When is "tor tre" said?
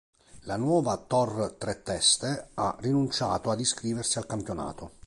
0.97-1.83